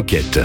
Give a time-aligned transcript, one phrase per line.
[0.00, 0.40] Enquête.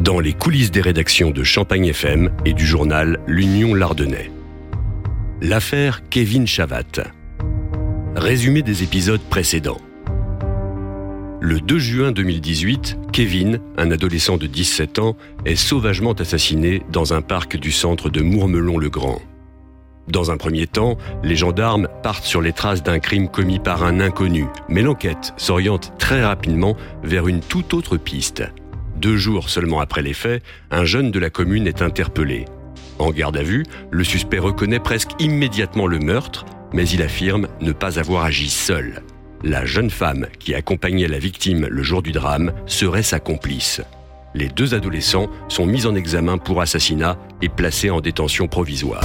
[0.00, 4.30] Dans les coulisses des rédactions de Champagne FM et du journal L'Union Lardonnais.
[5.40, 6.82] L'affaire Kevin Chavat.
[8.14, 9.80] Résumé des épisodes précédents.
[11.40, 17.22] Le 2 juin 2018, Kevin, un adolescent de 17 ans, est sauvagement assassiné dans un
[17.22, 19.22] parc du centre de Mourmelon-le-Grand.
[20.08, 23.98] Dans un premier temps, les gendarmes partent sur les traces d'un crime commis par un
[23.98, 28.44] inconnu, mais l'enquête s'oriente très rapidement vers une toute autre piste.
[28.96, 32.44] Deux jours seulement après les faits, un jeune de la commune est interpellé.
[32.98, 37.72] En garde à vue, le suspect reconnaît presque immédiatement le meurtre, mais il affirme ne
[37.72, 39.02] pas avoir agi seul.
[39.42, 43.82] La jeune femme qui accompagnait la victime le jour du drame serait sa complice.
[44.34, 49.04] Les deux adolescents sont mis en examen pour assassinat et placés en détention provisoire.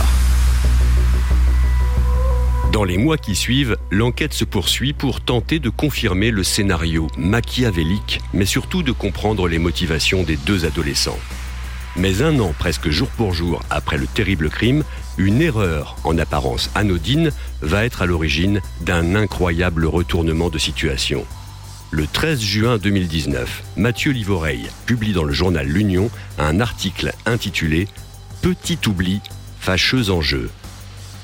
[2.71, 8.21] Dans les mois qui suivent, l'enquête se poursuit pour tenter de confirmer le scénario machiavélique,
[8.33, 11.19] mais surtout de comprendre les motivations des deux adolescents.
[11.97, 14.85] Mais un an presque jour pour jour après le terrible crime,
[15.17, 17.31] une erreur en apparence anodine
[17.61, 21.25] va être à l'origine d'un incroyable retournement de situation.
[21.89, 26.09] Le 13 juin 2019, Mathieu Livoreille publie dans le journal L'Union
[26.39, 27.89] un article intitulé
[28.41, 29.19] Petit oubli,
[29.59, 30.49] fâcheux enjeu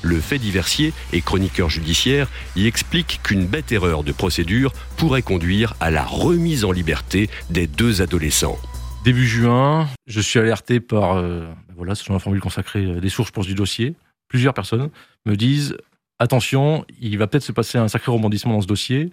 [0.02, 5.74] le fait diversier et chroniqueur judiciaire y explique qu'une bête erreur de procédure pourrait conduire
[5.80, 8.58] à la remise en liberté des deux adolescents.
[9.04, 13.08] Début juin, je suis alerté par, euh, ben voilà, c'est une formule consacrée euh, des
[13.08, 13.94] sources pour du dossier.
[14.28, 14.90] Plusieurs personnes
[15.24, 15.76] me disent
[16.18, 19.10] attention, il va peut-être se passer un sacré rebondissement dans ce dossier.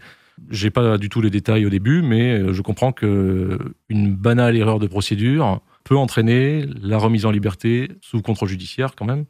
[0.49, 3.57] J'ai pas du tout les détails au début, mais euh, je comprends que
[3.89, 9.05] une banale erreur de procédure peut entraîner la remise en liberté sous contrôle judiciaire quand
[9.05, 9.25] même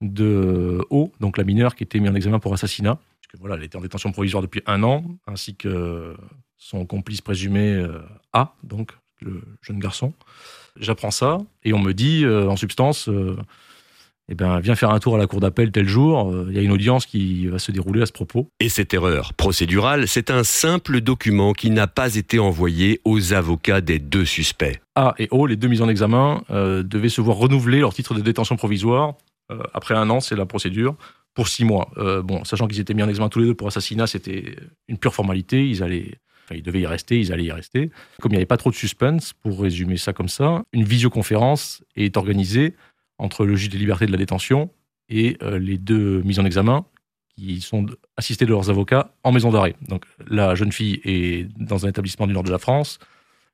[0.00, 2.98] de O, donc la mineure qui était mise en examen pour assassinat.
[3.20, 6.16] Puisque, voilà, elle était en détention provisoire depuis un an, ainsi que
[6.58, 8.00] son complice présumé euh,
[8.32, 10.12] A, donc le jeune garçon.
[10.78, 13.36] J'apprends ça et on me dit euh, en substance euh,
[14.28, 16.62] eh ben, viens faire un tour à la cour d'appel tel jour, il y a
[16.62, 18.50] une audience qui va se dérouler à ce propos.
[18.60, 23.80] Et cette erreur procédurale, c'est un simple document qui n'a pas été envoyé aux avocats
[23.80, 24.82] des deux suspects.
[24.96, 28.20] A et O, les deux mises en examen, devaient se voir renouveler leur titre de
[28.20, 29.27] détention provisoire euh,
[29.74, 30.96] après un an, c'est la procédure
[31.38, 31.88] pour six mois.
[31.98, 34.56] Euh, bon, sachant qu'ils étaient mis en examen tous les deux pour assassinat, c'était
[34.88, 35.68] une pure formalité.
[35.68, 36.18] Ils allaient,
[36.52, 37.92] ils devaient y rester, ils allaient y rester.
[38.20, 41.84] Comme il n'y avait pas trop de suspense, pour résumer ça comme ça, une visioconférence
[41.94, 42.74] est organisée
[43.18, 44.70] entre le juge des libertés de la détention
[45.08, 46.84] et euh, les deux mises en examen
[47.36, 47.86] qui sont
[48.16, 49.76] assistés de leurs avocats en maison d'arrêt.
[49.88, 52.98] Donc la jeune fille est dans un établissement du nord de la France,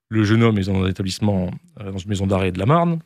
[0.09, 3.01] le jeune homme est dans un établissement dans une maison d'arrêt de la Marne,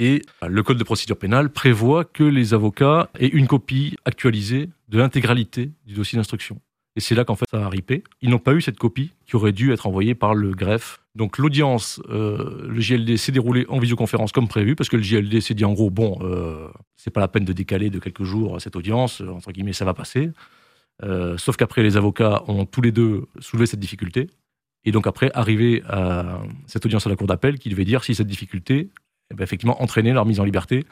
[0.00, 4.98] et le Code de procédure pénale prévoit que les avocats aient une copie actualisée de
[4.98, 6.58] l'intégralité du dossier d'instruction.
[6.96, 8.02] Et c'est là qu'en fait ça a ripé.
[8.22, 11.02] Ils n'ont pas eu cette copie qui aurait dû être envoyée par le greffe.
[11.14, 15.40] Donc l'audience, euh, le JLD s'est déroulé en visioconférence comme prévu, parce que le JLD
[15.40, 18.60] s'est dit en gros, bon, euh, c'est pas la peine de décaler de quelques jours
[18.60, 20.30] cette audience, entre guillemets, ça va passer.
[21.02, 24.28] Euh, sauf qu'après, les avocats ont tous les deux soulevé cette difficulté.
[24.84, 28.14] Et donc après, arrivé à cette audience à la cour d'appel, qui devait dire si
[28.14, 28.90] cette difficulté
[29.30, 30.84] eh ben, effectivement entraîner leur mise en liberté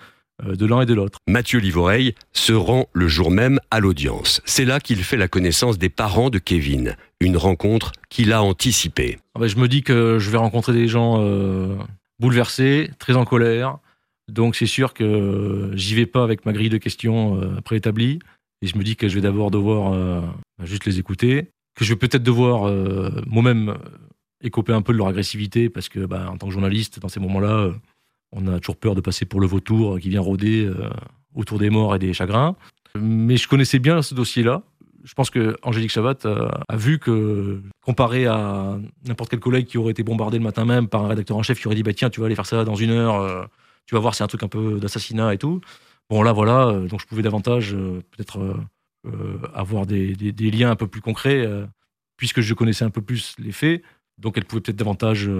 [0.44, 1.18] euh, de l'un et de l'autre.
[1.26, 4.40] Mathieu Livoreille se rend le jour même à l'audience.
[4.44, 9.18] C'est là qu'il fait la connaissance des parents de Kevin, une rencontre qu'il a anticipée.
[9.34, 11.74] Ah ben, je me dis que je vais rencontrer des gens euh,
[12.20, 13.78] bouleversés, très en colère.
[14.28, 18.20] Donc c'est sûr que j'y vais pas avec ma grille de questions euh, préétablie.
[18.62, 19.94] Et je me dis que je vais d'abord devoir
[20.64, 22.68] juste les écouter, que je vais peut-être devoir
[23.28, 23.78] moi-même
[24.42, 27.20] écoper un peu de leur agressivité, parce que bah, en tant que journaliste, dans ces
[27.20, 27.70] moments-là,
[28.32, 30.90] on a toujours peur de passer pour le vautour qui vient rôder euh,
[31.34, 32.56] autour des morts et des chagrins.
[32.98, 34.62] Mais je connaissais bien ce dossier-là.
[35.04, 39.92] Je pense que Angélique Chavat a, vu que, comparé à n'importe quel collègue qui aurait
[39.92, 42.10] été bombardé le matin même par un rédacteur en chef qui aurait dit bah, Tiens,
[42.10, 43.44] tu vas aller faire ça dans une heure, euh,
[43.86, 45.60] tu vas voir, c'est un truc un peu d'assassinat et tout.
[46.10, 48.56] Bon, là, voilà, euh, donc je pouvais davantage peut-être
[49.54, 50.14] avoir des,
[50.50, 51.48] liens un peu plus concrets,
[52.16, 53.82] puisque je connaissais un peu plus les faits.
[54.18, 55.30] Donc elle pouvait peut-être davantage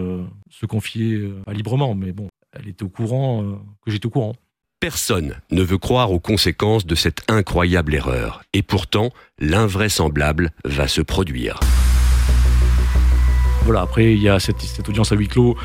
[0.51, 1.95] se confier librement.
[1.95, 4.35] Mais bon, elle était au courant euh, que j'étais au courant.
[4.81, 8.43] Personne ne veut croire aux conséquences de cette incroyable erreur.
[8.53, 11.59] Et pourtant, l'invraisemblable va se produire.
[13.65, 15.57] Voilà, après, il y a cette, audience à huis clos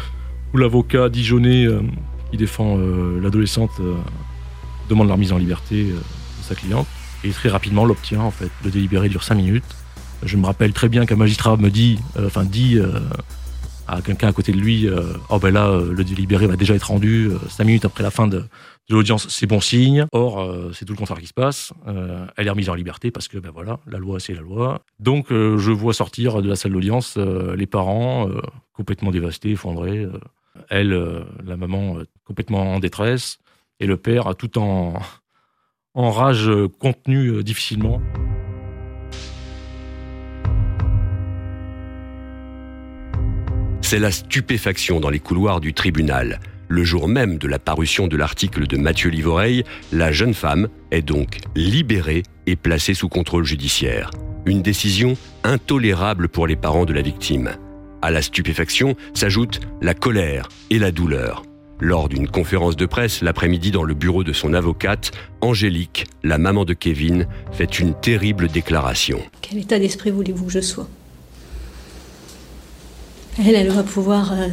[0.53, 1.81] où l'avocat Dijonais euh,
[2.31, 3.79] qui défend euh, l'adolescente
[4.89, 6.87] demande la remise en liberté de sa cliente.
[7.23, 8.49] Et très rapidement, l'obtient, en fait.
[8.65, 9.63] Le délibéré dure 5 minutes.
[10.23, 12.79] Je me rappelle très bien qu'un magistrat me dit, enfin dit
[14.01, 14.87] quelqu'un à côté de lui,
[15.29, 18.43] oh ben là, le délibéré va déjà être rendu cinq minutes après la fin de,
[18.89, 20.05] l'audience, c'est bon signe.
[20.11, 21.73] Or, euh, c'est tout le contraire qui se passe.
[21.87, 24.81] Euh, elle est remise en liberté parce que, ben voilà, la loi, c'est la loi.
[24.99, 28.29] Donc, euh, je vois sortir de la salle d'audience les parents
[28.73, 30.07] complètement dévastés, effondrés.
[30.69, 33.39] elle, la maman, complètement en détresse.
[33.79, 34.93] Et le père, tout en,
[35.93, 36.49] en rage
[36.79, 38.01] contenue difficilement.
[43.93, 46.39] C'est la stupéfaction dans les couloirs du tribunal.
[46.67, 51.03] Le jour même de la parution de l'article de Mathieu Livoreille, la jeune femme est
[51.03, 54.09] donc libérée et placée sous contrôle judiciaire.
[54.47, 57.51] Une décision intolérable pour les parents de la victime.
[58.01, 61.43] À la stupéfaction s'ajoute la colère et la douleur.
[61.79, 66.65] Lors d'une conférence de presse l'après-midi dans le bureau de son avocate, Angélique, la maman
[66.65, 69.19] de Kevin, fait une terrible déclaration.
[69.43, 70.89] Quel état d'esprit voulez-vous que je sois?
[73.39, 74.47] Elle, elle va pouvoir euh,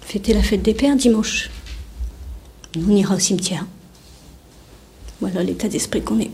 [0.00, 1.50] fêter la fête des pères dimanche.
[2.76, 3.66] On ira au cimetière.
[5.20, 6.30] Voilà l'état d'esprit qu'on est.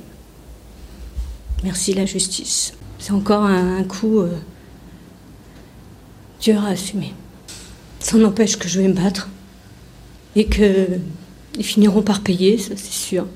[1.64, 2.74] Merci la justice.
[2.98, 4.38] C'est encore un, coup euh,
[6.40, 7.12] dur à assumer.
[7.98, 9.28] Ça n'empêche que je vais me battre
[10.36, 10.86] et que
[11.58, 13.26] ils finiront par payer, ça c'est sûr,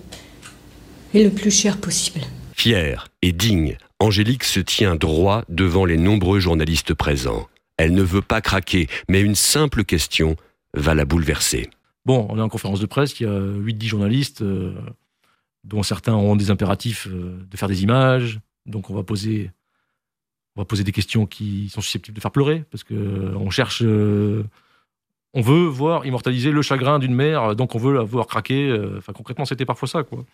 [1.13, 2.21] et le plus cher possible.
[2.53, 7.49] Fière et digne, Angélique se tient droit devant les nombreux journalistes présents.
[7.77, 10.37] Elle ne veut pas craquer, mais une simple question
[10.75, 11.71] va la bouleverser.
[12.05, 14.75] Bon, on est en conférence de presse, il y a 8-10 journalistes, euh,
[15.65, 19.51] dont certains ont des impératifs euh, de faire des images, donc on va poser,
[20.57, 23.51] on va poser des questions qui sont susceptibles de faire pleurer, parce que euh, on
[23.51, 28.73] cherche, on veut voir immortaliser le chagrin d'une mère, donc on veut la voir craquer.
[28.99, 30.25] Enfin, concrètement, c'était parfois ça, quoi.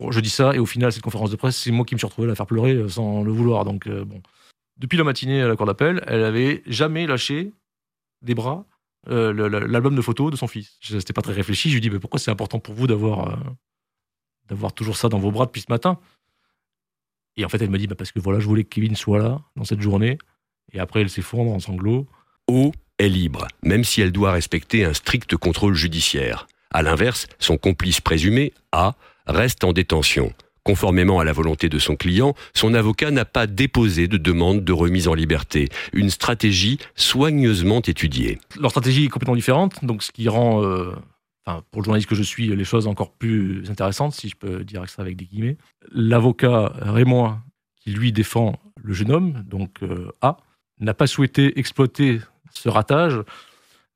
[0.00, 1.98] Bon, je dis ça, et au final, cette conférence de presse, c'est moi qui me
[1.98, 4.22] suis retrouvé à la faire pleurer sans le vouloir, donc bon
[4.78, 7.52] depuis la matinée à la cour d'appel, elle avait jamais lâché
[8.22, 8.66] des bras
[9.08, 9.32] euh,
[9.66, 10.76] l'album de photos de son fils.
[10.82, 11.70] C'était pas très réfléchi.
[11.70, 13.36] Je lui dis mais pourquoi c'est important pour vous d'avoir euh,
[14.48, 15.98] d'avoir toujours ça dans vos bras depuis ce matin?
[17.36, 19.18] Et en fait, elle me dit bah, parce que voilà, je voulais que Kevin soit
[19.18, 20.18] là dans cette journée.
[20.72, 22.06] Et après, elle s'effondre en sanglots.
[22.48, 26.46] O est libre, même si elle doit respecter un strict contrôle judiciaire.
[26.70, 28.94] À l'inverse, son complice présumé, A,
[29.26, 30.34] reste en détention.
[30.68, 34.72] Conformément à la volonté de son client, son avocat n'a pas déposé de demande de
[34.74, 35.70] remise en liberté.
[35.94, 38.36] Une stratégie soigneusement étudiée.
[38.60, 40.92] Leur stratégie est complètement différente, donc ce qui rend, euh,
[41.70, 44.86] pour le journaliste que je suis, les choses encore plus intéressantes, si je peux dire
[44.90, 45.56] ça avec des guillemets.
[45.90, 47.38] L'avocat Raymond,
[47.80, 50.36] qui lui défend le jeune homme, donc euh, A,
[50.80, 53.22] n'a pas souhaité exploiter ce ratage,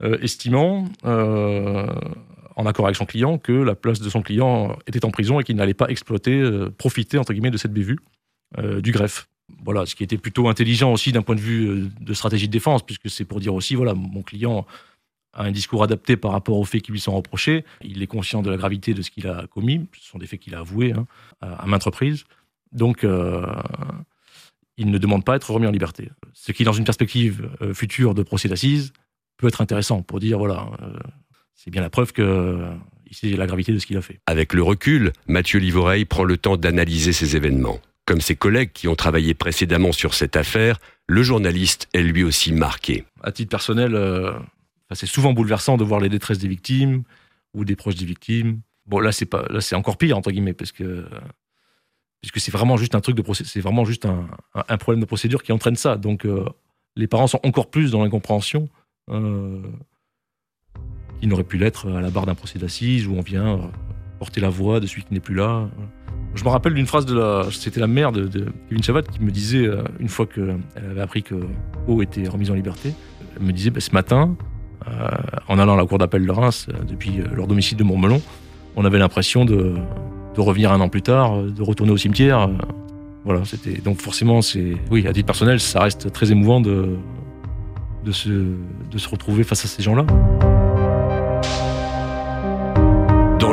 [0.02, 0.86] euh, estimant
[2.56, 5.44] en accord avec son client que la place de son client était en prison et
[5.44, 7.99] qu'il n'allait pas exploiter, euh, profiter entre guillemets de cette bévue
[8.58, 9.28] euh, du greffe.
[9.64, 12.52] Voilà, ce qui était plutôt intelligent aussi d'un point de vue euh, de stratégie de
[12.52, 14.66] défense, puisque c'est pour dire aussi, voilà, mon client
[15.34, 17.64] a un discours adapté par rapport aux faits qui lui sont reprochés.
[17.82, 19.87] Il est conscient de la gravité de ce qu'il a commis.
[19.99, 21.06] Ce sont des faits qu'il a avoués hein,
[21.40, 22.25] à, maintes reprises.
[22.72, 23.06] Donc,
[24.76, 26.10] il ne demande pas à être remis en liberté.
[26.34, 28.93] Ce qui, dans une perspective future de procès d'assises,
[29.38, 30.69] peut être intéressant pour dire, voilà,
[31.54, 32.69] c'est bien la preuve que
[33.12, 34.20] c'est la gravité de ce qu'il a fait.
[34.26, 37.78] Avec le recul, Mathieu Livoreille prend le temps d'analyser ces événements.
[38.04, 42.52] Comme ses collègues qui ont travaillé précédemment sur cette affaire, le journaliste est lui aussi
[42.52, 43.04] marqué.
[43.22, 44.32] À titre personnel, euh,
[44.93, 47.04] c'est souvent bouleversant de voir les détresses des victimes
[47.54, 48.60] ou des proches des victimes.
[48.87, 51.06] Bon, là, c'est pas, là, c'est encore pire entre guillemets parce que
[52.20, 55.52] puisque c'est vraiment juste un truc de c'est vraiment juste un, problème de procédure qui
[55.52, 55.97] entraîne ça.
[55.97, 56.44] Donc, euh,
[56.97, 58.68] les parents sont encore plus dans l'incompréhension.
[61.23, 63.59] Il n'aurait pu l'être à la barre d'un procès d'assises où on vient euh,
[64.19, 65.69] porter la voix de celui qui n'est plus là.
[66.35, 68.29] Je me rappelle d'une phrase de la, c'était la mère de,
[68.69, 70.59] Kevin Chavat qui me disait euh, une fois qu'elle
[70.91, 71.37] avait appris que
[71.87, 72.93] O était remise en liberté,
[73.37, 74.37] elle me disait bah, ce matin,
[74.88, 75.09] euh,
[75.47, 78.21] en allant à la cour d'appel de Reims depuis leur domicile de Montmelon,
[78.75, 79.75] on avait l'impression de,
[80.37, 82.50] revenir un an plus tard, de retourner au cimetière.
[83.25, 86.97] Voilà, c'était donc forcément c'est oui à titre personnel ça reste très émouvant de
[88.05, 90.05] de se de se retrouver face à ces gens-là.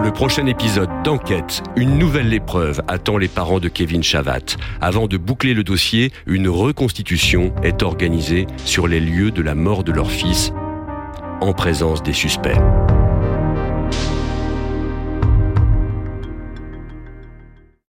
[0.10, 4.56] Le prochain épisode d'Enquête, une nouvelle épreuve attend les parents de Kevin Chavat.
[4.82, 9.84] Avant de boucler le dossier, une reconstitution est organisée sur les lieux de la mort
[9.84, 10.52] de leur fils
[11.42, 12.58] en présence des suspects.